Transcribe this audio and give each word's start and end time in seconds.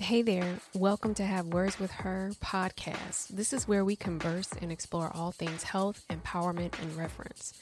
Hey 0.00 0.22
there, 0.22 0.60
welcome 0.74 1.12
to 1.14 1.24
Have 1.24 1.48
Words 1.48 1.80
with 1.80 1.90
Her 1.90 2.30
podcast. 2.40 3.28
This 3.30 3.52
is 3.52 3.66
where 3.66 3.84
we 3.84 3.96
converse 3.96 4.48
and 4.62 4.70
explore 4.70 5.10
all 5.12 5.32
things 5.32 5.64
health, 5.64 6.04
empowerment, 6.08 6.80
and 6.80 6.96
reverence. 6.96 7.52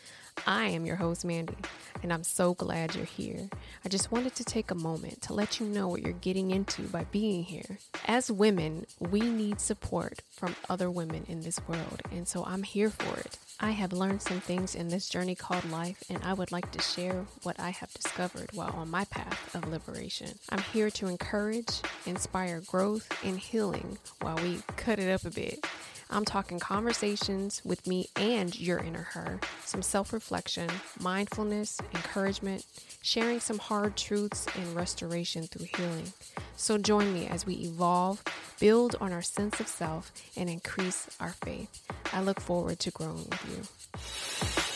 I 0.44 0.66
am 0.66 0.84
your 0.84 0.96
host, 0.96 1.24
Mandy, 1.24 1.56
and 2.02 2.12
I'm 2.12 2.24
so 2.24 2.54
glad 2.54 2.94
you're 2.94 3.04
here. 3.04 3.48
I 3.84 3.88
just 3.88 4.12
wanted 4.12 4.34
to 4.36 4.44
take 4.44 4.70
a 4.70 4.74
moment 4.74 5.22
to 5.22 5.32
let 5.32 5.60
you 5.60 5.66
know 5.66 5.88
what 5.88 6.02
you're 6.02 6.12
getting 6.12 6.50
into 6.50 6.82
by 6.82 7.04
being 7.04 7.44
here. 7.44 7.78
As 8.06 8.30
women, 8.30 8.86
we 9.00 9.20
need 9.20 9.60
support 9.60 10.20
from 10.30 10.54
other 10.68 10.90
women 10.90 11.24
in 11.28 11.40
this 11.40 11.60
world, 11.66 12.02
and 12.10 12.28
so 12.28 12.44
I'm 12.44 12.62
here 12.62 12.90
for 12.90 13.18
it. 13.18 13.38
I 13.58 13.70
have 13.70 13.92
learned 13.92 14.20
some 14.20 14.40
things 14.40 14.74
in 14.74 14.88
this 14.88 15.08
journey 15.08 15.34
called 15.34 15.70
life, 15.70 16.04
and 16.10 16.22
I 16.22 16.34
would 16.34 16.52
like 16.52 16.70
to 16.72 16.82
share 16.82 17.24
what 17.42 17.58
I 17.58 17.70
have 17.70 17.92
discovered 17.94 18.50
while 18.52 18.74
on 18.76 18.90
my 18.90 19.04
path 19.06 19.54
of 19.54 19.68
liberation. 19.68 20.38
I'm 20.50 20.62
here 20.72 20.90
to 20.90 21.06
encourage, 21.06 21.80
inspire 22.04 22.60
growth, 22.60 23.10
and 23.24 23.38
healing 23.38 23.98
while 24.20 24.36
we 24.36 24.60
cut 24.76 24.98
it 24.98 25.10
up 25.10 25.24
a 25.24 25.30
bit. 25.30 25.66
I'm 26.08 26.24
talking 26.24 26.58
conversations 26.60 27.60
with 27.64 27.86
me 27.86 28.08
and 28.16 28.58
your 28.58 28.78
inner 28.78 29.02
her, 29.12 29.40
some 29.64 29.82
self 29.82 30.12
reflection, 30.12 30.68
mindfulness, 31.00 31.78
encouragement, 31.94 32.64
sharing 33.02 33.40
some 33.40 33.58
hard 33.58 33.96
truths, 33.96 34.46
and 34.56 34.76
restoration 34.76 35.44
through 35.44 35.66
healing. 35.76 36.12
So 36.56 36.78
join 36.78 37.12
me 37.12 37.26
as 37.26 37.44
we 37.44 37.54
evolve, 37.54 38.22
build 38.60 38.96
on 39.00 39.12
our 39.12 39.22
sense 39.22 39.58
of 39.60 39.68
self, 39.68 40.12
and 40.36 40.48
increase 40.48 41.08
our 41.18 41.34
faith. 41.44 41.82
I 42.12 42.22
look 42.22 42.40
forward 42.40 42.78
to 42.80 42.90
growing 42.92 43.26
with 43.28 44.64
you. 44.64 44.75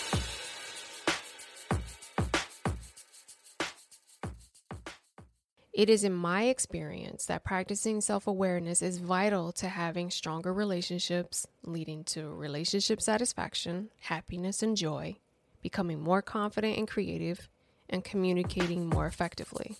It 5.73 5.88
is 5.88 6.02
in 6.02 6.12
my 6.12 6.45
experience 6.47 7.27
that 7.27 7.45
practicing 7.45 8.01
self 8.01 8.27
awareness 8.27 8.83
is 8.83 8.98
vital 8.98 9.52
to 9.52 9.69
having 9.69 10.10
stronger 10.10 10.52
relationships, 10.52 11.46
leading 11.62 12.02
to 12.07 12.29
relationship 12.29 13.01
satisfaction, 13.01 13.90
happiness, 14.01 14.65
and 14.65 14.77
joy, 14.77 15.15
becoming 15.62 16.01
more 16.01 16.23
confident 16.23 16.77
and 16.77 16.88
creative, 16.88 17.49
and 17.88 18.02
communicating 18.02 18.88
more 18.88 19.07
effectively. 19.07 19.77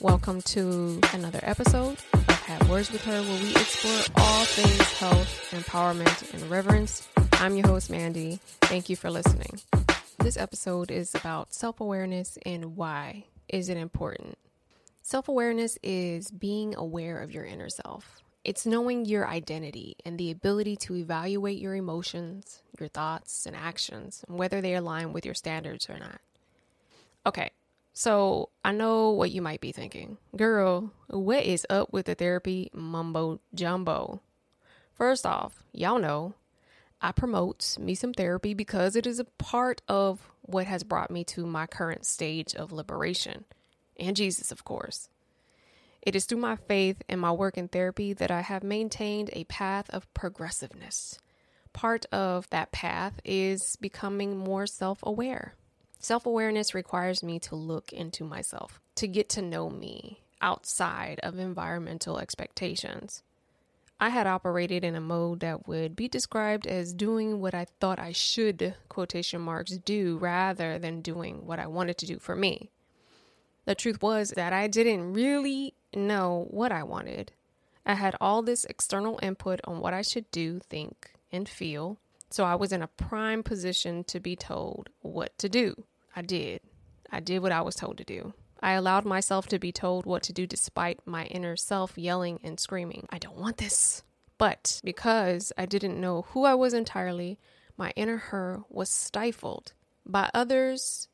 Welcome 0.00 0.42
to 0.42 0.98
another 1.12 1.40
episode 1.44 1.98
of 2.12 2.40
Have 2.46 2.68
Words 2.68 2.90
with 2.90 3.04
Her, 3.04 3.22
where 3.22 3.40
we 3.40 3.50
explore 3.50 4.02
all 4.16 4.44
things 4.46 4.98
health, 4.98 5.48
empowerment, 5.52 6.34
and 6.34 6.50
reverence. 6.50 7.06
I'm 7.34 7.54
your 7.54 7.68
host, 7.68 7.88
Mandy. 7.88 8.40
Thank 8.62 8.88
you 8.88 8.96
for 8.96 9.12
listening. 9.12 9.60
This 10.18 10.36
episode 10.36 10.90
is 10.90 11.14
about 11.14 11.54
self 11.54 11.80
awareness 11.80 12.36
and 12.44 12.76
why 12.76 13.26
is 13.54 13.68
it 13.68 13.76
important? 13.76 14.36
Self 15.00 15.28
awareness 15.28 15.78
is 15.80 16.28
being 16.32 16.74
aware 16.74 17.20
of 17.20 17.30
your 17.30 17.44
inner 17.44 17.68
self. 17.68 18.20
It's 18.42 18.66
knowing 18.66 19.04
your 19.04 19.28
identity 19.28 19.96
and 20.04 20.18
the 20.18 20.32
ability 20.32 20.74
to 20.78 20.96
evaluate 20.96 21.60
your 21.60 21.76
emotions, 21.76 22.62
your 22.80 22.88
thoughts, 22.88 23.46
and 23.46 23.54
actions, 23.54 24.24
and 24.28 24.36
whether 24.36 24.60
they 24.60 24.74
align 24.74 25.12
with 25.12 25.24
your 25.24 25.36
standards 25.36 25.88
or 25.88 25.98
not. 25.98 26.20
Okay, 27.24 27.52
so 27.92 28.48
I 28.64 28.72
know 28.72 29.10
what 29.10 29.30
you 29.30 29.40
might 29.40 29.60
be 29.60 29.70
thinking. 29.70 30.18
Girl, 30.36 30.90
what 31.06 31.44
is 31.44 31.64
up 31.70 31.92
with 31.92 32.06
the 32.06 32.16
therapy 32.16 32.70
mumbo 32.74 33.38
jumbo? 33.54 34.20
First 34.94 35.24
off, 35.24 35.62
y'all 35.72 36.00
know 36.00 36.34
I 37.00 37.12
promote 37.12 37.78
me 37.78 37.94
some 37.94 38.12
therapy 38.12 38.52
because 38.52 38.96
it 38.96 39.06
is 39.06 39.20
a 39.20 39.24
part 39.24 39.80
of 39.86 40.33
what 40.46 40.66
has 40.66 40.84
brought 40.84 41.10
me 41.10 41.24
to 41.24 41.46
my 41.46 41.66
current 41.66 42.04
stage 42.06 42.54
of 42.54 42.72
liberation, 42.72 43.44
and 43.98 44.16
Jesus, 44.16 44.52
of 44.52 44.64
course. 44.64 45.08
It 46.02 46.14
is 46.14 46.26
through 46.26 46.38
my 46.38 46.56
faith 46.56 47.02
and 47.08 47.20
my 47.20 47.32
work 47.32 47.56
in 47.56 47.68
therapy 47.68 48.12
that 48.12 48.30
I 48.30 48.42
have 48.42 48.62
maintained 48.62 49.30
a 49.32 49.44
path 49.44 49.88
of 49.90 50.12
progressiveness. 50.12 51.18
Part 51.72 52.04
of 52.12 52.48
that 52.50 52.72
path 52.72 53.20
is 53.24 53.76
becoming 53.80 54.36
more 54.36 54.66
self 54.66 54.98
aware. 55.02 55.54
Self 55.98 56.26
awareness 56.26 56.74
requires 56.74 57.22
me 57.22 57.38
to 57.40 57.56
look 57.56 57.92
into 57.92 58.24
myself, 58.24 58.80
to 58.96 59.08
get 59.08 59.30
to 59.30 59.42
know 59.42 59.70
me 59.70 60.20
outside 60.42 61.18
of 61.22 61.38
environmental 61.38 62.18
expectations. 62.18 63.22
I 64.00 64.08
had 64.08 64.26
operated 64.26 64.84
in 64.84 64.96
a 64.96 65.00
mode 65.00 65.40
that 65.40 65.68
would 65.68 65.94
be 65.94 66.08
described 66.08 66.66
as 66.66 66.92
doing 66.92 67.40
what 67.40 67.54
I 67.54 67.66
thought 67.80 67.98
I 67.98 68.12
should, 68.12 68.74
quotation 68.88 69.40
marks, 69.40 69.76
do 69.78 70.18
rather 70.18 70.78
than 70.78 71.00
doing 71.00 71.46
what 71.46 71.58
I 71.58 71.66
wanted 71.66 71.98
to 71.98 72.06
do 72.06 72.18
for 72.18 72.34
me. 72.34 72.70
The 73.64 73.74
truth 73.74 74.02
was 74.02 74.30
that 74.30 74.52
I 74.52 74.66
didn't 74.66 75.12
really 75.14 75.74
know 75.94 76.48
what 76.50 76.72
I 76.72 76.82
wanted. 76.82 77.32
I 77.86 77.94
had 77.94 78.16
all 78.20 78.42
this 78.42 78.64
external 78.64 79.18
input 79.22 79.60
on 79.64 79.80
what 79.80 79.94
I 79.94 80.02
should 80.02 80.30
do, 80.30 80.58
think, 80.58 81.12
and 81.30 81.48
feel, 81.48 81.98
so 82.30 82.44
I 82.44 82.56
was 82.56 82.72
in 82.72 82.82
a 82.82 82.88
prime 82.88 83.42
position 83.42 84.04
to 84.04 84.20
be 84.20 84.36
told 84.36 84.90
what 85.02 85.36
to 85.38 85.48
do. 85.48 85.84
I 86.16 86.22
did. 86.22 86.60
I 87.10 87.20
did 87.20 87.42
what 87.42 87.52
I 87.52 87.62
was 87.62 87.74
told 87.74 87.98
to 87.98 88.04
do. 88.04 88.34
I 88.64 88.72
allowed 88.72 89.04
myself 89.04 89.46
to 89.48 89.58
be 89.58 89.72
told 89.72 90.06
what 90.06 90.22
to 90.22 90.32
do 90.32 90.46
despite 90.46 91.06
my 91.06 91.26
inner 91.26 91.54
self 91.54 91.98
yelling 91.98 92.40
and 92.42 92.58
screaming, 92.58 93.06
I 93.10 93.18
don't 93.18 93.36
want 93.36 93.58
this. 93.58 94.02
But 94.38 94.80
because 94.82 95.52
I 95.58 95.66
didn't 95.66 96.00
know 96.00 96.22
who 96.30 96.46
I 96.46 96.54
was 96.54 96.72
entirely, 96.72 97.38
my 97.76 97.92
inner 97.94 98.16
her 98.16 98.62
was 98.70 98.88
stifled 98.88 99.74
by 100.06 100.30
others, 100.32 101.08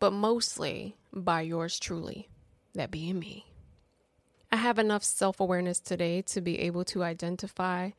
but 0.00 0.14
mostly 0.14 0.96
by 1.12 1.42
yours 1.42 1.78
truly, 1.78 2.30
that 2.74 2.90
being 2.90 3.18
me. 3.18 3.52
I 4.50 4.56
have 4.56 4.78
enough 4.78 5.04
self 5.04 5.38
awareness 5.38 5.80
today 5.80 6.22
to 6.22 6.40
be 6.40 6.60
able 6.60 6.86
to 6.86 7.04
identify 7.04 7.90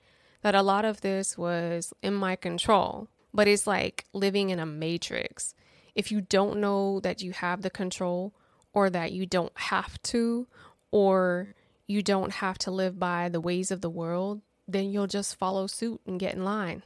that 0.41 0.56
a 0.56 0.64
lot 0.64 0.85
of 0.85 1.02
this 1.02 1.38
was 1.38 1.94
in 2.02 2.16
my 2.16 2.35
control, 2.35 3.09
but 3.31 3.47
it's 3.47 3.68
like 3.68 4.06
living 4.12 4.50
in 4.50 4.58
a 4.58 4.66
matrix. 4.66 5.53
If 5.94 6.12
you 6.12 6.19
don't 6.19 6.59
know 6.59 7.00
that 7.02 7.22
you 7.22 7.31
have 7.34 7.62
the 7.62 7.69
control, 7.69 8.34
or 8.78 8.92
that 8.92 9.12
you 9.12 9.26
don't 9.26 9.58
have 9.58 10.00
to, 10.04 10.46
or 10.92 11.56
you 11.88 12.04
don't 12.04 12.32
have 12.32 12.60
to 12.60 12.70
live 12.70 13.00
by 13.00 13.28
the 13.28 13.42
ways 13.42 13.72
of 13.72 13.82
the 13.82 13.90
world, 13.90 14.40
then 14.68 14.92
you'll 14.92 15.08
just 15.08 15.36
follow 15.40 15.66
suit 15.66 16.00
and 16.06 16.20
get 16.20 16.36
in 16.36 16.46
line. 16.46 16.84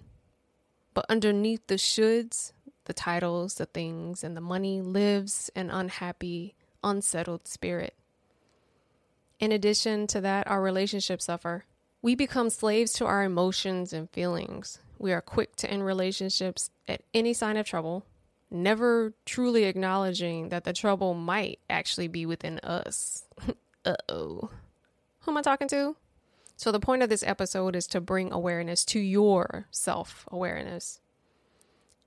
But 0.93 1.05
underneath 1.09 1.67
the 1.67 1.75
shoulds, 1.75 2.53
the 2.85 2.93
titles, 2.93 3.55
the 3.55 3.65
things, 3.65 4.23
and 4.23 4.37
the 4.37 4.41
money 4.41 4.79
lives 4.79 5.51
an 5.53 5.69
unhappy, 5.69 6.55
unsettled 6.81 7.45
spirit. 7.45 7.93
In 9.41 9.51
addition 9.51 10.07
to 10.07 10.21
that, 10.21 10.47
our 10.47 10.61
relationships 10.61 11.25
suffer. 11.25 11.65
We 12.01 12.15
become 12.15 12.49
slaves 12.49 12.93
to 12.93 13.05
our 13.05 13.25
emotions 13.25 13.91
and 13.91 14.09
feelings. 14.11 14.79
We 14.97 15.11
are 15.11 15.21
quick 15.21 15.57
to 15.57 15.69
end 15.69 15.85
relationships 15.85 16.69
at 16.87 17.01
any 17.13 17.33
sign 17.33 17.57
of 17.57 17.65
trouble 17.65 18.05
never 18.51 19.13
truly 19.25 19.63
acknowledging 19.63 20.49
that 20.49 20.63
the 20.63 20.73
trouble 20.73 21.13
might 21.13 21.59
actually 21.69 22.07
be 22.07 22.25
within 22.25 22.59
us. 22.59 23.25
uh 23.85 23.95
oh. 24.09 24.49
Who 25.21 25.31
am 25.31 25.37
I 25.37 25.41
talking 25.41 25.67
to? 25.69 25.95
So, 26.55 26.71
the 26.71 26.79
point 26.79 27.01
of 27.01 27.09
this 27.09 27.23
episode 27.23 27.75
is 27.75 27.87
to 27.87 28.01
bring 28.01 28.31
awareness 28.31 28.85
to 28.85 28.99
your 28.99 29.67
self 29.71 30.27
awareness. 30.31 30.99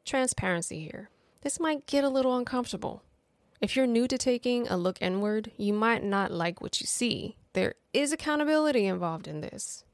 Transparency 0.04 0.84
here. 0.84 1.10
This 1.42 1.58
might 1.58 1.86
get 1.86 2.04
a 2.04 2.08
little 2.08 2.36
uncomfortable. 2.36 3.02
If 3.60 3.76
you're 3.76 3.86
new 3.86 4.06
to 4.08 4.18
taking 4.18 4.68
a 4.68 4.76
look 4.76 5.00
inward, 5.00 5.50
you 5.56 5.72
might 5.72 6.04
not 6.04 6.30
like 6.30 6.60
what 6.60 6.80
you 6.80 6.86
see. 6.86 7.36
There 7.54 7.74
is 7.92 8.12
accountability 8.12 8.86
involved 8.86 9.26
in 9.26 9.40
this. 9.40 9.84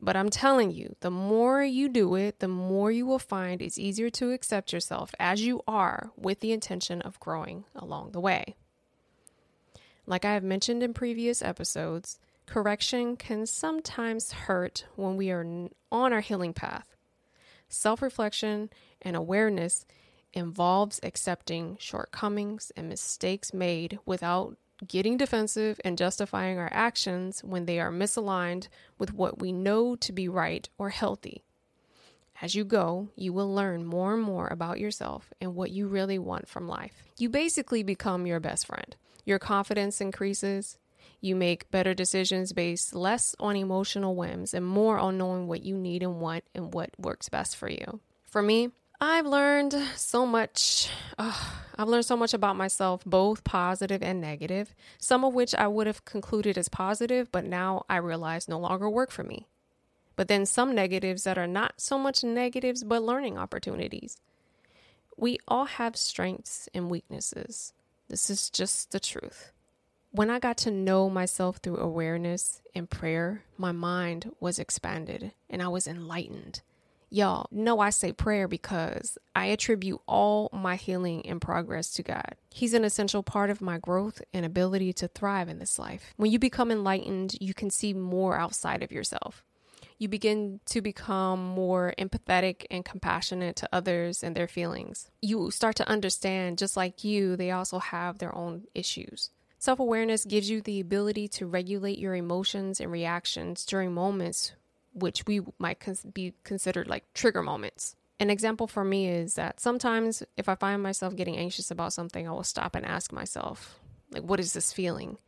But 0.00 0.16
I'm 0.16 0.30
telling 0.30 0.70
you, 0.70 0.96
the 1.00 1.10
more 1.10 1.62
you 1.62 1.88
do 1.88 2.14
it, 2.14 2.40
the 2.40 2.48
more 2.48 2.90
you 2.90 3.06
will 3.06 3.18
find 3.18 3.62
it's 3.62 3.78
easier 3.78 4.10
to 4.10 4.32
accept 4.32 4.72
yourself 4.72 5.14
as 5.18 5.42
you 5.42 5.62
are 5.66 6.10
with 6.16 6.40
the 6.40 6.52
intention 6.52 7.00
of 7.02 7.20
growing 7.20 7.64
along 7.74 8.12
the 8.12 8.20
way. 8.20 8.56
Like 10.06 10.24
I 10.24 10.34
have 10.34 10.44
mentioned 10.44 10.82
in 10.82 10.92
previous 10.92 11.40
episodes, 11.40 12.18
correction 12.46 13.16
can 13.16 13.46
sometimes 13.46 14.32
hurt 14.32 14.84
when 14.96 15.16
we 15.16 15.30
are 15.30 15.46
on 15.90 16.12
our 16.12 16.20
healing 16.20 16.52
path. 16.52 16.96
Self 17.68 18.02
reflection 18.02 18.70
and 19.00 19.16
awareness 19.16 19.86
involves 20.34 21.00
accepting 21.02 21.76
shortcomings 21.80 22.70
and 22.76 22.88
mistakes 22.88 23.54
made 23.54 23.98
without 24.04 24.58
getting 24.86 25.16
defensive 25.16 25.80
and 25.84 25.98
justifying 25.98 26.58
our 26.58 26.70
actions 26.72 27.42
when 27.44 27.66
they 27.66 27.78
are 27.78 27.92
misaligned 27.92 28.68
with 28.98 29.14
what 29.14 29.38
we 29.38 29.52
know 29.52 29.96
to 29.96 30.12
be 30.12 30.28
right 30.28 30.68
or 30.78 30.90
healthy. 30.90 31.42
As 32.42 32.54
you 32.54 32.64
go, 32.64 33.08
you 33.16 33.32
will 33.32 33.52
learn 33.52 33.84
more 33.84 34.14
and 34.14 34.22
more 34.22 34.48
about 34.48 34.80
yourself 34.80 35.32
and 35.40 35.54
what 35.54 35.70
you 35.70 35.86
really 35.86 36.18
want 36.18 36.48
from 36.48 36.66
life. 36.66 37.04
You 37.16 37.28
basically 37.28 37.82
become 37.82 38.26
your 38.26 38.40
best 38.40 38.66
friend. 38.66 38.96
Your 39.24 39.38
confidence 39.38 40.00
increases. 40.00 40.76
You 41.20 41.36
make 41.36 41.70
better 41.70 41.94
decisions 41.94 42.52
based 42.52 42.94
less 42.94 43.34
on 43.38 43.56
emotional 43.56 44.16
whims 44.16 44.52
and 44.52 44.66
more 44.66 44.98
on 44.98 45.16
knowing 45.16 45.46
what 45.46 45.64
you 45.64 45.76
need 45.76 46.02
and 46.02 46.20
want 46.20 46.44
and 46.54 46.74
what 46.74 46.90
works 46.98 47.28
best 47.28 47.56
for 47.56 47.68
you. 47.68 48.00
For 48.24 48.42
me, 48.42 48.70
I've 49.00 49.26
learned 49.26 49.74
so 49.96 50.24
much. 50.24 50.88
Oh, 51.18 51.62
I've 51.76 51.88
learned 51.88 52.06
so 52.06 52.16
much 52.16 52.32
about 52.32 52.56
myself, 52.56 53.04
both 53.04 53.44
positive 53.44 54.02
and 54.02 54.20
negative, 54.20 54.74
some 54.98 55.24
of 55.24 55.34
which 55.34 55.54
I 55.54 55.66
would 55.66 55.86
have 55.86 56.04
concluded 56.04 56.56
as 56.56 56.68
positive, 56.68 57.30
but 57.32 57.44
now 57.44 57.84
I 57.88 57.96
realize 57.96 58.48
no 58.48 58.58
longer 58.58 58.88
work 58.88 59.10
for 59.10 59.24
me. 59.24 59.46
But 60.16 60.28
then 60.28 60.46
some 60.46 60.74
negatives 60.74 61.24
that 61.24 61.38
are 61.38 61.46
not 61.46 61.80
so 61.80 61.98
much 61.98 62.22
negatives, 62.22 62.84
but 62.84 63.02
learning 63.02 63.36
opportunities. 63.36 64.16
We 65.16 65.38
all 65.48 65.64
have 65.64 65.96
strengths 65.96 66.68
and 66.72 66.88
weaknesses. 66.88 67.72
This 68.08 68.30
is 68.30 68.50
just 68.50 68.92
the 68.92 69.00
truth. 69.00 69.50
When 70.12 70.30
I 70.30 70.38
got 70.38 70.56
to 70.58 70.70
know 70.70 71.10
myself 71.10 71.56
through 71.56 71.78
awareness 71.78 72.60
and 72.74 72.88
prayer, 72.88 73.42
my 73.58 73.72
mind 73.72 74.30
was 74.38 74.60
expanded 74.60 75.32
and 75.50 75.60
I 75.60 75.68
was 75.68 75.88
enlightened. 75.88 76.62
Y'all 77.14 77.46
know 77.52 77.78
I 77.78 77.90
say 77.90 78.10
prayer 78.10 78.48
because 78.48 79.18
I 79.36 79.46
attribute 79.46 80.00
all 80.08 80.50
my 80.52 80.74
healing 80.74 81.24
and 81.24 81.40
progress 81.40 81.92
to 81.92 82.02
God. 82.02 82.34
He's 82.52 82.74
an 82.74 82.82
essential 82.82 83.22
part 83.22 83.50
of 83.50 83.60
my 83.60 83.78
growth 83.78 84.20
and 84.32 84.44
ability 84.44 84.92
to 84.94 85.06
thrive 85.06 85.48
in 85.48 85.60
this 85.60 85.78
life. 85.78 86.12
When 86.16 86.32
you 86.32 86.40
become 86.40 86.72
enlightened, 86.72 87.36
you 87.40 87.54
can 87.54 87.70
see 87.70 87.94
more 87.94 88.36
outside 88.36 88.82
of 88.82 88.90
yourself. 88.90 89.44
You 89.96 90.08
begin 90.08 90.58
to 90.66 90.80
become 90.80 91.40
more 91.40 91.94
empathetic 92.00 92.66
and 92.68 92.84
compassionate 92.84 93.54
to 93.58 93.68
others 93.72 94.24
and 94.24 94.34
their 94.34 94.48
feelings. 94.48 95.08
You 95.22 95.52
start 95.52 95.76
to 95.76 95.88
understand, 95.88 96.58
just 96.58 96.76
like 96.76 97.04
you, 97.04 97.36
they 97.36 97.52
also 97.52 97.78
have 97.78 98.18
their 98.18 98.34
own 98.34 98.64
issues. 98.74 99.30
Self 99.56 99.78
awareness 99.78 100.24
gives 100.24 100.50
you 100.50 100.60
the 100.60 100.80
ability 100.80 101.28
to 101.28 101.46
regulate 101.46 102.00
your 102.00 102.16
emotions 102.16 102.80
and 102.80 102.90
reactions 102.90 103.64
during 103.64 103.94
moments 103.94 104.50
which 104.94 105.26
we 105.26 105.40
might 105.58 105.80
cons- 105.80 106.04
be 106.04 106.34
considered 106.44 106.88
like 106.88 107.12
trigger 107.12 107.42
moments. 107.42 107.96
An 108.20 108.30
example 108.30 108.66
for 108.66 108.84
me 108.84 109.08
is 109.08 109.34
that 109.34 109.60
sometimes 109.60 110.22
if 110.36 110.48
I 110.48 110.54
find 110.54 110.82
myself 110.82 111.16
getting 111.16 111.36
anxious 111.36 111.70
about 111.70 111.92
something, 111.92 112.26
I 112.26 112.32
will 112.32 112.44
stop 112.44 112.74
and 112.74 112.86
ask 112.86 113.12
myself, 113.12 113.78
like, 114.12 114.22
what 114.22 114.40
is 114.40 114.52
this 114.52 114.72
feeling? 114.72 115.18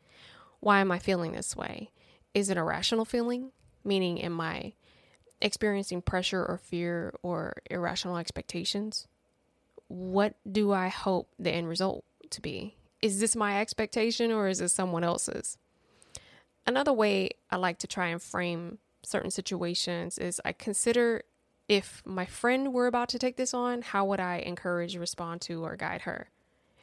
Why 0.60 0.80
am 0.80 0.92
I 0.92 0.98
feeling 0.98 1.32
this 1.32 1.56
way? 1.56 1.90
Is 2.32 2.48
it 2.48 2.56
a 2.56 2.62
rational 2.62 3.04
feeling? 3.04 3.50
Meaning, 3.84 4.20
am 4.22 4.40
I 4.40 4.74
experiencing 5.40 6.02
pressure 6.02 6.44
or 6.44 6.58
fear 6.58 7.14
or 7.22 7.54
irrational 7.70 8.16
expectations? 8.16 9.06
What 9.88 10.34
do 10.50 10.72
I 10.72 10.88
hope 10.88 11.28
the 11.38 11.50
end 11.50 11.68
result 11.68 12.04
to 12.30 12.40
be? 12.40 12.76
Is 13.02 13.20
this 13.20 13.36
my 13.36 13.60
expectation 13.60 14.32
or 14.32 14.48
is 14.48 14.60
it 14.60 14.68
someone 14.68 15.04
else's? 15.04 15.58
Another 16.66 16.92
way 16.92 17.30
I 17.50 17.56
like 17.56 17.78
to 17.78 17.86
try 17.86 18.08
and 18.08 18.20
frame 18.20 18.78
certain 19.06 19.31
situations 19.31 20.19
is 20.19 20.41
I 20.44 20.53
consider 20.53 21.23
if 21.69 22.03
my 22.05 22.26
friend 22.26 22.73
were 22.73 22.87
about 22.87 23.08
to 23.11 23.19
take 23.19 23.37
this 23.37 23.55
on, 23.55 23.82
how 23.82 24.05
would 24.06 24.20
I 24.20 24.38
encourage, 24.38 24.97
respond 24.97 25.41
to, 25.43 25.64
or 25.64 25.76
guide 25.76 26.03
her? 26.03 26.29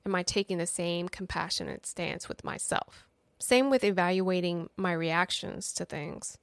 Am 0.05 0.15
I 0.15 0.23
taking 0.23 0.57
the 0.57 0.65
same 0.65 1.09
compassionate 1.09 1.85
stance 1.85 2.27
with 2.27 2.43
myself? 2.43 3.05
Same 3.39 3.69
with 3.69 3.83
evaluating 3.83 4.69
my 4.77 4.93
reactions 4.93 5.73
to 5.73 5.85
things. 5.85 6.37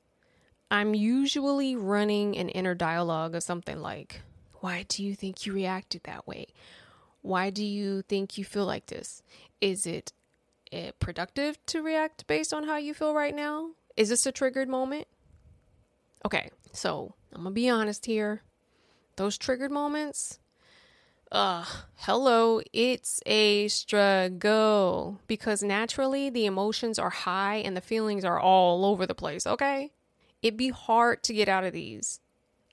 I'm 0.70 0.94
usually 0.94 1.76
running 1.76 2.36
an 2.36 2.48
inner 2.50 2.74
dialogue 2.74 3.34
of 3.34 3.42
something 3.42 3.80
like, 3.80 4.22
Why 4.60 4.84
do 4.88 5.02
you 5.02 5.14
think 5.14 5.46
you 5.46 5.52
reacted 5.52 6.02
that 6.04 6.26
way? 6.26 6.48
Why 7.22 7.50
do 7.50 7.64
you 7.64 8.02
think 8.02 8.38
you 8.38 8.44
feel 8.44 8.66
like 8.66 8.86
this? 8.86 9.22
Is 9.60 9.86
it, 9.86 10.12
it 10.70 10.76
eh, 10.76 10.90
productive 10.98 11.58
to 11.66 11.82
react 11.82 12.26
based 12.26 12.54
on 12.54 12.64
how 12.64 12.76
you 12.76 12.94
feel 12.94 13.14
right 13.14 13.34
now? 13.34 13.70
Is 13.96 14.08
this 14.08 14.24
a 14.24 14.32
triggered 14.32 14.68
moment? 14.68 15.06
Okay, 16.24 16.50
so 16.72 17.14
I'm 17.32 17.42
gonna 17.42 17.54
be 17.54 17.68
honest 17.68 18.06
here. 18.06 18.42
Those 19.16 19.38
triggered 19.38 19.70
moments, 19.70 20.38
uh, 21.32 21.64
hello, 21.96 22.60
it's 22.72 23.22
a 23.24 23.68
struggle 23.68 25.20
because 25.26 25.62
naturally 25.62 26.28
the 26.28 26.46
emotions 26.46 26.98
are 26.98 27.10
high 27.10 27.56
and 27.56 27.76
the 27.76 27.80
feelings 27.80 28.24
are 28.24 28.38
all 28.38 28.84
over 28.84 29.06
the 29.06 29.14
place, 29.14 29.46
okay? 29.46 29.92
It'd 30.42 30.56
be 30.56 30.70
hard 30.70 31.22
to 31.24 31.34
get 31.34 31.48
out 31.48 31.64
of 31.64 31.72
these. 31.72 32.20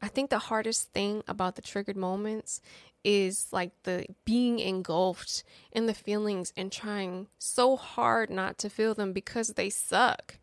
I 0.01 0.07
think 0.07 0.29
the 0.29 0.39
hardest 0.39 0.91
thing 0.91 1.23
about 1.27 1.55
the 1.55 1.61
triggered 1.61 1.97
moments 1.97 2.61
is 3.03 3.47
like 3.51 3.71
the 3.83 4.05
being 4.25 4.59
engulfed 4.59 5.43
in 5.71 5.85
the 5.85 5.93
feelings 5.93 6.51
and 6.57 6.71
trying 6.71 7.27
so 7.39 7.75
hard 7.77 8.29
not 8.29 8.57
to 8.59 8.69
feel 8.69 8.93
them 8.93 9.13
because 9.13 9.50
they 9.50 9.69
suck. 9.69 10.39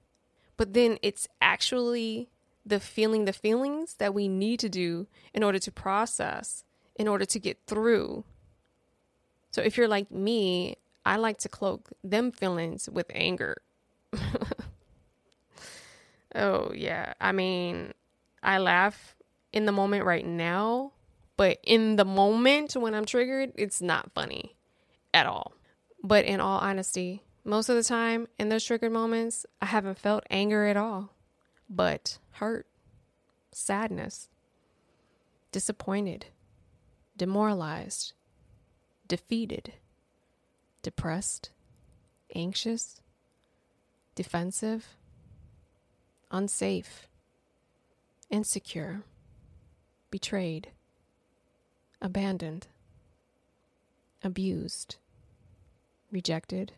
But 0.56 0.72
then 0.72 0.98
it's 1.02 1.28
actually 1.40 2.30
the 2.64 2.81
feeling 2.81 3.25
the 3.25 3.32
feelings 3.32 3.94
that 3.94 4.14
we 4.14 4.28
need 4.28 4.61
to 4.61 4.69
do 4.69 5.06
in 5.32 5.43
order 5.43 5.58
to 5.58 5.72
process, 5.72 6.64
in 6.96 7.08
order 7.08 7.25
to 7.25 7.38
get 7.38 7.58
through. 7.66 8.25
So 9.50 9.62
if 9.62 9.76
you're 9.76 9.88
like 9.88 10.11
me, 10.11 10.76
I 11.05 11.16
like 11.16 11.38
to 11.38 11.49
cloak 11.49 11.90
them 12.02 12.32
feelings 12.32 12.88
with 12.90 13.06
anger. 13.14 13.56
oh, 16.34 16.72
yeah. 16.75 17.14
I 17.20 17.32
mean, 17.32 17.93
I 18.43 18.58
laugh 18.58 19.14
in 19.52 19.67
the 19.67 19.72
moment 19.72 20.05
right 20.05 20.26
now, 20.26 20.93
but 21.37 21.58
in 21.62 21.96
the 21.96 22.05
moment 22.05 22.75
when 22.75 22.94
I'm 22.94 23.05
triggered, 23.05 23.52
it's 23.56 23.82
not 23.82 24.12
funny 24.14 24.56
at 25.12 25.26
all. 25.26 25.52
But 26.02 26.25
in 26.25 26.40
all 26.40 26.58
honesty, 26.58 27.22
most 27.44 27.69
of 27.69 27.76
the 27.76 27.84
time 27.84 28.26
in 28.38 28.49
those 28.49 28.64
triggered 28.64 28.93
moments, 28.93 29.46
I 29.60 29.67
haven't 29.67 29.99
felt 29.99 30.25
anger 30.31 30.67
at 30.67 30.76
all 30.76 31.14
but 31.69 32.19
hurt, 32.34 32.66
sadness, 33.52 34.28
disappointed, 35.52 36.26
demoralized, 37.16 38.12
defeated, 39.06 39.75
depressed, 40.82 41.50
anxious, 42.34 43.00
defensive, 44.14 44.96
unsafe, 46.31 47.06
insecure, 48.31 49.02
betrayed, 50.10 50.69
abandoned, 52.02 52.66
abused, 54.22 54.96
rejected, 56.10 56.72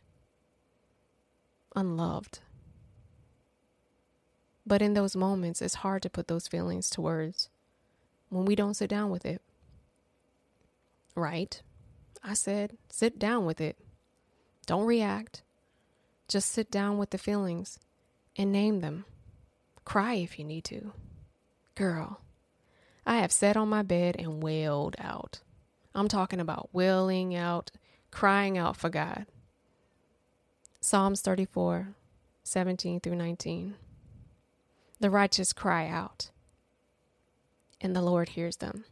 unloved. 1.74 2.40
But 4.66 4.82
in 4.82 4.94
those 4.94 5.14
moments, 5.14 5.62
it's 5.62 5.76
hard 5.76 6.02
to 6.02 6.10
put 6.10 6.26
those 6.26 6.48
feelings 6.48 6.90
to 6.90 7.00
words 7.00 7.48
when 8.28 8.44
we 8.44 8.56
don't 8.56 8.74
sit 8.74 8.90
down 8.90 9.10
with 9.10 9.24
it. 9.24 9.40
Right? 11.14 11.62
I 12.24 12.34
said, 12.34 12.76
sit 12.90 13.18
down 13.18 13.46
with 13.46 13.60
it. 13.60 13.78
Don't 14.66 14.86
react. 14.86 15.42
Just 16.26 16.50
sit 16.50 16.70
down 16.70 16.98
with 16.98 17.10
the 17.10 17.18
feelings 17.18 17.78
and 18.36 18.50
name 18.50 18.80
them. 18.80 19.04
Cry 19.84 20.14
if 20.14 20.38
you 20.38 20.44
need 20.44 20.64
to. 20.64 20.92
Girl, 21.76 22.20
I 23.06 23.18
have 23.18 23.30
sat 23.30 23.56
on 23.56 23.68
my 23.68 23.82
bed 23.82 24.16
and 24.18 24.42
wailed 24.42 24.96
out. 24.98 25.40
I'm 25.94 26.08
talking 26.08 26.40
about 26.40 26.70
wailing 26.72 27.36
out, 27.36 27.70
crying 28.10 28.58
out 28.58 28.76
for 28.76 28.90
God. 28.90 29.26
Psalms 30.80 31.20
34, 31.20 31.94
17 32.42 33.00
through 33.00 33.14
19. 33.14 33.76
The 34.98 35.10
righteous 35.10 35.52
cry 35.52 35.88
out, 35.88 36.30
and 37.82 37.94
the 37.94 38.00
Lord 38.00 38.30
hears 38.30 38.56
them. 38.56 38.86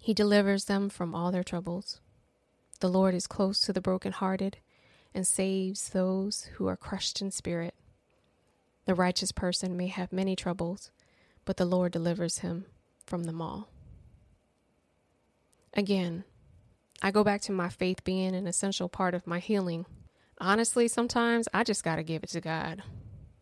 He 0.00 0.12
delivers 0.12 0.64
them 0.64 0.88
from 0.88 1.14
all 1.14 1.30
their 1.30 1.44
troubles. 1.44 2.00
The 2.80 2.88
Lord 2.88 3.14
is 3.14 3.28
close 3.28 3.60
to 3.60 3.72
the 3.72 3.80
brokenhearted 3.80 4.56
and 5.14 5.24
saves 5.24 5.90
those 5.90 6.50
who 6.54 6.66
are 6.66 6.76
crushed 6.76 7.22
in 7.22 7.30
spirit. 7.30 7.74
The 8.86 8.96
righteous 8.96 9.30
person 9.30 9.76
may 9.76 9.86
have 9.86 10.12
many 10.12 10.34
troubles, 10.34 10.90
but 11.44 11.56
the 11.56 11.64
Lord 11.64 11.92
delivers 11.92 12.38
him 12.38 12.66
from 13.06 13.22
them 13.22 13.40
all. 13.40 13.68
Again, 15.72 16.24
I 17.00 17.12
go 17.12 17.22
back 17.22 17.42
to 17.42 17.52
my 17.52 17.68
faith 17.68 18.02
being 18.02 18.34
an 18.34 18.48
essential 18.48 18.88
part 18.88 19.14
of 19.14 19.24
my 19.24 19.38
healing. 19.38 19.86
Honestly, 20.40 20.88
sometimes 20.88 21.48
I 21.54 21.62
just 21.62 21.84
got 21.84 21.96
to 21.96 22.02
give 22.02 22.24
it 22.24 22.30
to 22.30 22.40
God 22.40 22.82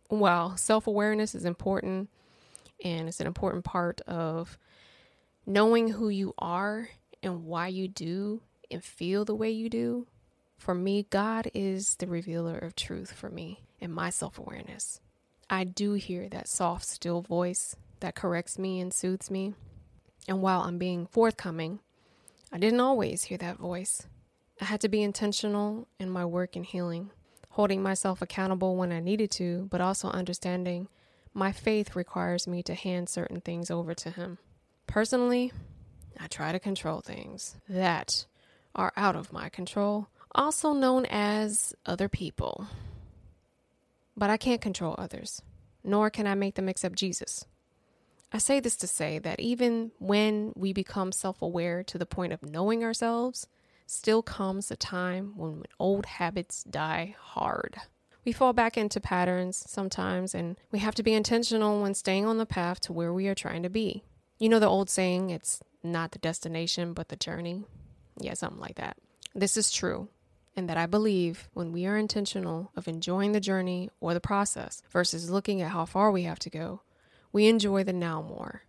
while 0.09 0.57
self 0.57 0.87
awareness 0.87 1.35
is 1.35 1.45
important 1.45 2.09
and 2.83 3.07
it's 3.07 3.19
an 3.19 3.27
important 3.27 3.63
part 3.63 4.01
of 4.01 4.57
knowing 5.45 5.89
who 5.89 6.09
you 6.09 6.33
are 6.37 6.89
and 7.21 7.45
why 7.45 7.67
you 7.67 7.87
do 7.87 8.41
and 8.69 8.83
feel 8.83 9.23
the 9.25 9.35
way 9.35 9.49
you 9.49 9.69
do, 9.69 10.07
for 10.57 10.73
me, 10.73 11.05
God 11.09 11.49
is 11.53 11.95
the 11.95 12.07
revealer 12.07 12.57
of 12.57 12.75
truth 12.75 13.11
for 13.11 13.29
me 13.29 13.61
and 13.81 13.93
my 13.93 14.09
self 14.09 14.37
awareness. 14.37 14.99
I 15.49 15.63
do 15.65 15.93
hear 15.93 16.29
that 16.29 16.47
soft, 16.47 16.85
still 16.85 17.21
voice 17.21 17.75
that 17.99 18.15
corrects 18.15 18.57
me 18.57 18.79
and 18.79 18.93
soothes 18.93 19.29
me. 19.29 19.53
And 20.27 20.41
while 20.41 20.61
I'm 20.61 20.77
being 20.77 21.05
forthcoming, 21.05 21.79
I 22.51 22.57
didn't 22.57 22.79
always 22.79 23.25
hear 23.25 23.37
that 23.39 23.57
voice. 23.57 24.07
I 24.61 24.65
had 24.65 24.81
to 24.81 24.89
be 24.89 25.01
intentional 25.01 25.87
in 25.99 26.09
my 26.09 26.25
work 26.25 26.55
and 26.55 26.65
healing 26.65 27.11
holding 27.53 27.83
myself 27.83 28.19
accountable 28.19 28.75
when 28.75 28.91
I 28.91 28.99
needed 28.99 29.29
to, 29.31 29.67
but 29.69 29.79
also 29.79 30.09
understanding 30.09 30.87
my 31.35 31.51
faith 31.51 31.95
requires 31.95 32.47
me 32.47 32.63
to 32.63 32.73
hand 32.73 33.09
certain 33.09 33.41
things 33.41 33.69
over 33.69 33.93
to 33.93 34.09
Him. 34.09 34.39
Personally, 34.87 35.51
I 36.19 36.25
try 36.25 36.51
to 36.51 36.59
control 36.59 37.01
things 37.01 37.55
that 37.69 38.25
are 38.73 38.91
out 38.97 39.15
of 39.15 39.31
my 39.31 39.49
control, 39.49 40.07
also 40.33 40.73
known 40.73 41.05
as 41.05 41.75
other 41.85 42.09
people. 42.09 42.67
But 44.17 44.31
I 44.31 44.37
can't 44.37 44.61
control 44.61 44.95
others, 44.97 45.43
nor 45.83 46.09
can 46.09 46.25
I 46.25 46.33
make 46.33 46.55
them 46.55 46.67
accept 46.67 46.95
Jesus. 46.95 47.45
I 48.31 48.39
say 48.39 48.61
this 48.61 48.75
to 48.77 48.87
say 48.87 49.19
that 49.19 49.39
even 49.39 49.91
when 49.99 50.53
we 50.55 50.73
become 50.73 51.11
self 51.11 51.39
aware 51.39 51.83
to 51.83 51.99
the 51.99 52.07
point 52.07 52.33
of 52.33 52.41
knowing 52.41 52.83
ourselves, 52.83 53.45
still 53.85 54.21
comes 54.21 54.71
a 54.71 54.75
time 54.75 55.33
when 55.35 55.63
old 55.79 56.05
habits 56.05 56.63
die 56.63 57.15
hard. 57.19 57.77
We 58.25 58.31
fall 58.31 58.53
back 58.53 58.77
into 58.77 59.01
patterns 59.01 59.63
sometimes, 59.67 60.33
and 60.33 60.57
we 60.71 60.79
have 60.79 60.95
to 60.95 61.03
be 61.03 61.13
intentional 61.13 61.81
when 61.81 61.93
staying 61.93 62.25
on 62.25 62.37
the 62.37 62.45
path 62.45 62.79
to 62.81 62.93
where 62.93 63.13
we 63.13 63.27
are 63.27 63.35
trying 63.35 63.63
to 63.63 63.69
be. 63.69 64.03
You 64.39 64.49
know 64.49 64.59
the 64.59 64.67
old 64.67 64.89
saying, 64.89 65.29
it's 65.29 65.61
not 65.83 66.11
the 66.11 66.19
destination, 66.19 66.93
but 66.93 67.09
the 67.09 67.15
journey? 67.15 67.65
Yeah, 68.19 68.33
something 68.35 68.61
like 68.61 68.75
that. 68.75 68.97
This 69.35 69.57
is 69.57 69.71
true, 69.71 70.07
and 70.55 70.69
that 70.69 70.77
I 70.77 70.85
believe 70.85 71.49
when 71.53 71.73
we 71.73 71.85
are 71.85 71.97
intentional 71.97 72.71
of 72.75 72.87
enjoying 72.87 73.33
the 73.33 73.39
journey 73.39 73.89
or 73.99 74.13
the 74.13 74.21
process 74.21 74.81
versus 74.89 75.29
looking 75.29 75.61
at 75.61 75.71
how 75.71 75.85
far 75.85 76.11
we 76.11 76.23
have 76.23 76.39
to 76.39 76.49
go, 76.49 76.81
we 77.33 77.47
enjoy 77.47 77.83
the 77.83 77.93
now 77.93 78.21
more. 78.21 78.63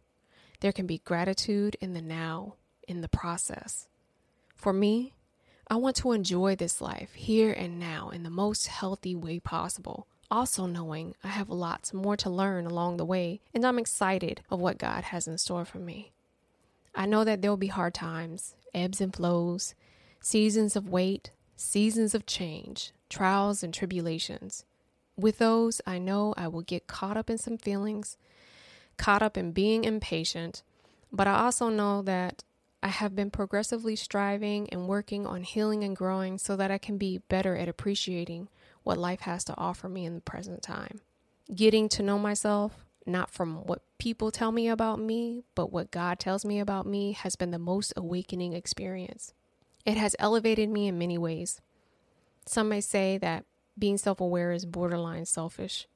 There 0.61 0.73
can 0.73 0.87
be 0.87 0.99
gratitude 0.99 1.77
in 1.81 1.93
the 1.93 2.03
now, 2.03 2.55
in 2.89 3.03
the 3.03 3.09
process. 3.09 3.87
For 4.65 4.73
me, 4.73 5.13
I 5.69 5.77
want 5.77 5.95
to 5.97 6.13
enjoy 6.13 6.57
this 6.57 6.81
life 6.81 7.13
here 7.13 7.53
and 7.53 7.79
now 7.79 8.09
in 8.09 8.23
the 8.23 8.31
most 8.31 8.67
healthy 8.67 9.15
way 9.15 9.39
possible. 9.39 10.07
Also, 10.31 10.65
knowing 10.65 11.15
I 11.23 11.29
have 11.29 11.51
lots 11.51 11.93
more 11.93 12.17
to 12.17 12.31
learn 12.31 12.65
along 12.65 12.97
the 12.97 13.05
way, 13.05 13.43
and 13.53 13.63
I'm 13.67 13.79
excited 13.79 14.41
of 14.49 14.61
what 14.61 14.79
God 14.79 15.05
has 15.05 15.29
in 15.29 15.37
store 15.37 15.67
for 15.67 15.77
me. 15.77 16.13
I 16.95 17.05
know 17.05 17.25
that 17.25 17.43
there 17.43 17.51
will 17.51 17.59
be 17.59 17.67
hard 17.67 17.93
times, 17.93 18.55
ebbs 18.73 19.03
and 19.03 19.15
flows, 19.15 19.75
seasons 20.23 20.77
of 20.77 20.89
wait, 20.89 21.31
seasons 21.57 22.15
of 22.15 22.25
change, 22.25 22.95
trials 23.11 23.63
and 23.63 23.75
tribulations. 23.75 24.65
With 25.15 25.37
those, 25.37 25.83
I 25.87 25.99
know 25.99 26.33
I 26.39 26.49
will 26.49 26.63
get 26.63 26.87
caught 26.87 27.19
up 27.19 27.29
in 27.29 27.37
some 27.37 27.59
feelings, 27.59 28.17
caught 28.97 29.23
up 29.23 29.37
in 29.37 29.53
being 29.53 29.85
impatient, 29.85 30.63
but 31.13 31.27
I 31.27 31.45
also 31.45 31.69
know 31.69 32.01
that 32.01 32.45
I 32.85 32.89
have 32.89 33.17
been 33.17 33.31
progressively 33.31 33.97
striving 33.97 34.69
and 34.69 34.87
working 34.87 35.27
on 35.27 35.43
healing 35.43 35.83
and 35.85 35.97
growing 35.97 36.37
so 36.37 36.55
that 36.55 36.71
I 36.71 36.77
can 36.77 36.99
be 36.99 37.17
better 37.17 37.57
at 37.57 37.67
appreciating 37.67 38.51
what 38.83 38.99
life 38.99 39.21
has 39.21 39.43
to 39.45 39.57
offer 39.57 39.89
me 39.89 40.05
in 40.05 40.15
the 40.15 40.21
present 40.21 40.63
time. 40.63 41.01
Getting 41.55 41.89
to 41.89 42.03
know 42.03 42.19
myself, 42.19 42.85
not 43.07 43.31
from 43.31 43.65
what 43.65 43.81
people 43.97 44.31
tell 44.31 44.53
me 44.53 44.69
about 44.69 45.01
me, 45.01 45.45
but 45.55 45.73
what 45.73 45.91
God 45.91 46.19
tells 46.19 46.45
me 46.45 46.61
about 46.61 46.85
me, 46.85 47.13
has 47.13 47.37
been 47.37 47.53
the 47.53 47.59
most 47.59 47.95
awakening 47.97 48.53
experience. 48.53 49.33
It 49.87 49.97
has 49.97 50.15
elevated 50.19 50.69
me 50.69 50.87
in 50.87 50.99
many 50.99 51.17
ways. 51.17 51.63
Some 52.45 52.69
may 52.69 52.83
say 52.83 53.17
that 53.17 53.47
being 53.79 53.97
self 53.97 54.21
aware 54.21 54.53
is 54.53 54.67
borderline 54.67 55.25
selfish, 55.25 55.89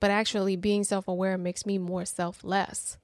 but 0.00 0.10
actually, 0.10 0.56
being 0.56 0.84
self 0.84 1.08
aware 1.08 1.38
makes 1.38 1.64
me 1.64 1.78
more 1.78 2.04
selfless. 2.04 2.98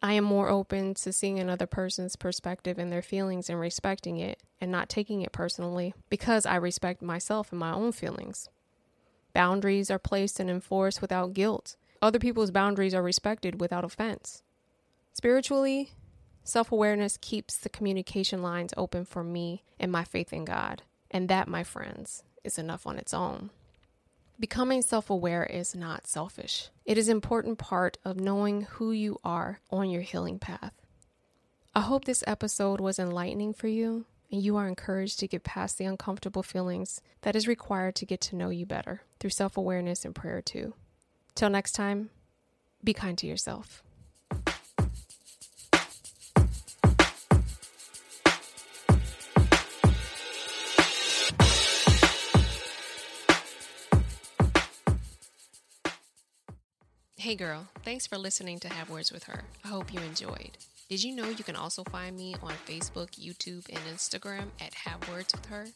I 0.00 0.12
am 0.12 0.24
more 0.24 0.48
open 0.48 0.94
to 0.94 1.12
seeing 1.12 1.40
another 1.40 1.66
person's 1.66 2.14
perspective 2.14 2.78
and 2.78 2.92
their 2.92 3.02
feelings 3.02 3.50
and 3.50 3.58
respecting 3.58 4.18
it 4.18 4.40
and 4.60 4.70
not 4.70 4.88
taking 4.88 5.22
it 5.22 5.32
personally 5.32 5.92
because 6.08 6.46
I 6.46 6.54
respect 6.56 7.02
myself 7.02 7.50
and 7.50 7.58
my 7.58 7.72
own 7.72 7.90
feelings. 7.90 8.48
Boundaries 9.32 9.90
are 9.90 9.98
placed 9.98 10.38
and 10.38 10.48
enforced 10.48 11.00
without 11.00 11.34
guilt. 11.34 11.76
Other 12.00 12.20
people's 12.20 12.52
boundaries 12.52 12.94
are 12.94 13.02
respected 13.02 13.60
without 13.60 13.84
offense. 13.84 14.42
Spiritually, 15.12 15.90
self 16.44 16.70
awareness 16.70 17.18
keeps 17.20 17.56
the 17.56 17.68
communication 17.68 18.40
lines 18.40 18.72
open 18.76 19.04
for 19.04 19.24
me 19.24 19.64
and 19.80 19.90
my 19.90 20.04
faith 20.04 20.32
in 20.32 20.44
God. 20.44 20.82
And 21.10 21.28
that, 21.28 21.48
my 21.48 21.64
friends, 21.64 22.22
is 22.44 22.58
enough 22.58 22.86
on 22.86 22.98
its 22.98 23.12
own. 23.12 23.50
Becoming 24.40 24.82
self 24.82 25.10
aware 25.10 25.42
is 25.42 25.74
not 25.74 26.06
selfish. 26.06 26.70
It 26.84 26.96
is 26.96 27.08
an 27.08 27.16
important 27.16 27.58
part 27.58 27.98
of 28.04 28.20
knowing 28.20 28.62
who 28.62 28.92
you 28.92 29.18
are 29.24 29.58
on 29.70 29.90
your 29.90 30.02
healing 30.02 30.38
path. 30.38 30.74
I 31.74 31.80
hope 31.80 32.04
this 32.04 32.22
episode 32.24 32.80
was 32.80 33.00
enlightening 33.00 33.52
for 33.52 33.66
you 33.66 34.06
and 34.30 34.40
you 34.40 34.56
are 34.56 34.68
encouraged 34.68 35.18
to 35.20 35.26
get 35.28 35.42
past 35.42 35.76
the 35.76 35.86
uncomfortable 35.86 36.44
feelings 36.44 37.00
that 37.22 37.34
is 37.34 37.48
required 37.48 37.96
to 37.96 38.06
get 38.06 38.20
to 38.20 38.36
know 38.36 38.50
you 38.50 38.64
better 38.64 39.02
through 39.18 39.30
self 39.30 39.56
awareness 39.56 40.04
and 40.04 40.14
prayer, 40.14 40.40
too. 40.40 40.74
Till 41.34 41.50
next 41.50 41.72
time, 41.72 42.10
be 42.84 42.92
kind 42.92 43.18
to 43.18 43.26
yourself. 43.26 43.82
Hey 57.28 57.34
girl, 57.34 57.66
thanks 57.84 58.06
for 58.06 58.16
listening 58.16 58.58
to 58.60 58.70
Have 58.70 58.88
Words 58.88 59.12
with 59.12 59.24
Her. 59.24 59.42
I 59.62 59.68
hope 59.68 59.92
you 59.92 60.00
enjoyed. 60.00 60.56
Did 60.88 61.04
you 61.04 61.14
know 61.14 61.28
you 61.28 61.44
can 61.44 61.56
also 61.56 61.84
find 61.84 62.16
me 62.16 62.34
on 62.42 62.54
Facebook, 62.66 63.10
YouTube, 63.20 63.68
and 63.68 63.80
Instagram 63.94 64.46
at 64.58 64.72
Have 64.72 65.06
Words 65.10 65.34
with 65.34 65.44
Her? 65.44 65.66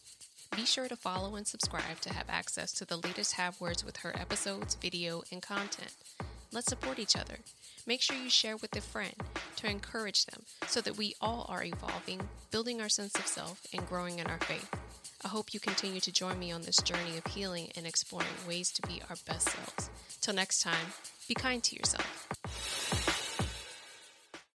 Be 0.57 0.65
sure 0.65 0.89
to 0.89 0.97
follow 0.97 1.37
and 1.37 1.47
subscribe 1.47 2.01
to 2.01 2.15
have 2.15 2.25
access 2.31 2.73
to 2.73 2.87
the 2.87 2.97
latest 2.97 3.35
Have 3.35 3.61
Words 3.61 3.85
with 3.85 3.99
Her 3.99 4.19
episodes, 4.19 4.77
video, 4.77 5.25
and 5.31 5.43
content. 5.43 5.95
Let's 6.53 6.69
support 6.69 6.99
each 6.99 7.17
other. 7.17 7.37
Make 7.87 8.01
sure 8.01 8.17
you 8.17 8.31
share 8.31 8.57
with 8.57 8.75
a 8.75 8.81
friend 8.81 9.13
to 9.57 9.69
encourage 9.69 10.25
them 10.25 10.45
so 10.69 10.81
that 10.81 10.97
we 10.97 11.17
all 11.21 11.45
are 11.51 11.65
evolving, 11.65 12.31
building 12.51 12.81
our 12.81 12.89
sense 12.89 13.15
of 13.17 13.27
self, 13.27 13.61
and 13.75 13.87
growing 13.87 14.21
in 14.21 14.27
our 14.27 14.39
faith. 14.39 14.71
I 15.25 15.29
hope 15.29 15.55
you 15.55 15.61
continue 15.61 16.01
to 16.01 16.13
join 16.13 16.39
me 16.39 16.51
on 16.51 16.63
this 16.63 16.79
journey 16.79 17.17
of 17.17 17.33
healing 17.33 17.69
and 17.77 17.87
exploring 17.87 18.27
ways 18.49 18.73
to 18.73 18.83
be 18.89 19.01
our 19.09 19.17
best 19.27 19.51
selves. 19.51 19.89
Till 20.21 20.35
next 20.35 20.63
time, 20.63 20.95
be 21.29 21.35
kind 21.35 21.63
to 21.63 21.77
yourself. 21.77 22.32